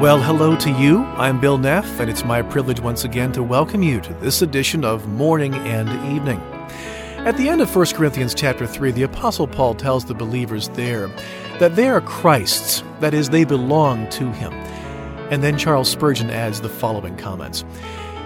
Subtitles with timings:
[0.00, 1.04] Well, hello to you.
[1.18, 4.82] I'm Bill Neff, and it's my privilege once again to welcome you to this edition
[4.82, 6.40] of Morning and Evening.
[7.26, 11.08] At the end of 1 Corinthians chapter 3, the apostle Paul tells the believers there
[11.58, 14.54] that they are Christ's, that is they belong to him.
[15.30, 17.66] And then Charles Spurgeon adds the following comments.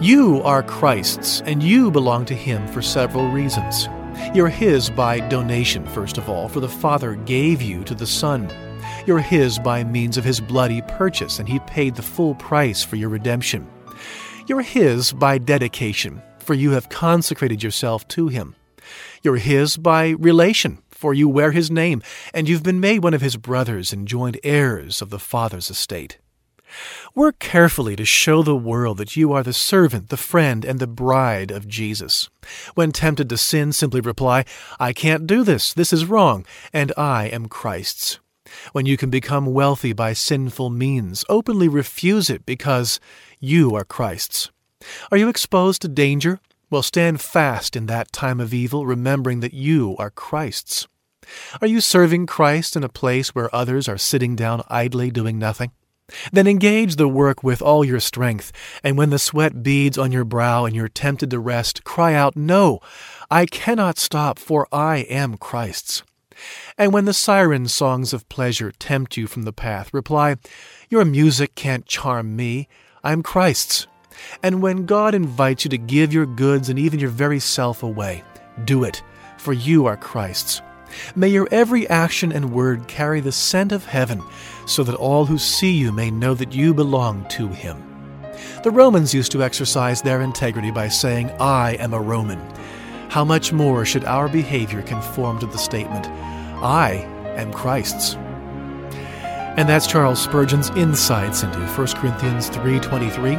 [0.00, 3.88] You are Christ's, and you belong to him for several reasons.
[4.32, 8.48] You're his by donation, first of all, for the Father gave you to the Son.
[9.06, 12.96] You're His by means of His bloody purchase, and He paid the full price for
[12.96, 13.64] your redemption.
[14.48, 18.56] You're His by dedication, for you have consecrated yourself to Him.
[19.22, 22.02] You're His by relation, for you wear His name,
[22.34, 26.18] and you've been made one of His brothers and joint heirs of the Father's estate.
[27.14, 30.88] Work carefully to show the world that you are the servant, the friend, and the
[30.88, 32.28] bride of Jesus.
[32.74, 34.44] When tempted to sin, simply reply,
[34.80, 38.18] I can't do this, this is wrong, and I am Christ's.
[38.72, 43.00] When you can become wealthy by sinful means, openly refuse it because
[43.40, 44.50] you are Christ's.
[45.10, 46.40] Are you exposed to danger?
[46.70, 50.88] Well, stand fast in that time of evil, remembering that you are Christ's.
[51.60, 55.70] Are you serving Christ in a place where others are sitting down idly doing nothing?
[56.32, 58.52] Then engage the work with all your strength,
[58.84, 62.36] and when the sweat beads on your brow and you're tempted to rest, cry out,
[62.36, 62.80] No,
[63.30, 66.04] I cannot stop, for I am Christ's.
[66.78, 70.36] And when the siren songs of pleasure tempt you from the path, reply,
[70.88, 72.68] Your music can't charm me.
[73.02, 73.86] I'm Christ's.
[74.42, 78.24] And when God invites you to give your goods and even your very self away,
[78.64, 79.02] do it,
[79.38, 80.62] for you are Christ's.
[81.14, 84.22] May your every action and word carry the scent of heaven,
[84.66, 87.82] so that all who see you may know that you belong to Him.
[88.62, 92.40] The Romans used to exercise their integrity by saying, I am a Roman.
[93.08, 96.06] How much more should our behavior conform to the statement,
[96.62, 97.06] I
[97.36, 98.16] am Christ's?
[99.56, 103.38] And that's Charles Spurgeon's insights into 1 Corinthians 3:23.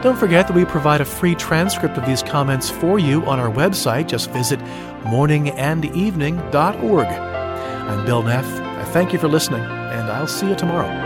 [0.00, 3.50] Don't forget that we provide a free transcript of these comments for you on our
[3.50, 4.06] website.
[4.06, 4.60] Just visit
[5.02, 7.06] morningandevening.org.
[7.06, 8.46] I'm Bill Neff.
[8.60, 11.05] I thank you for listening, and I'll see you tomorrow.